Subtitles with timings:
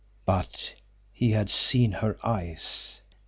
[0.25, 0.73] But
[1.11, 3.01] he had seen her eyes!